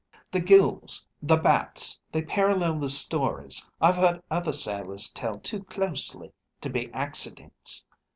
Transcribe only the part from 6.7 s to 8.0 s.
be accidents.